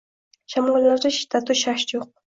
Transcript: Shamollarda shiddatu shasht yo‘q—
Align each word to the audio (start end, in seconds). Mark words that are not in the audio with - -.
Shamollarda 0.53 1.13
shiddatu 1.21 1.59
shasht 1.65 1.99
yo‘q— 1.99 2.09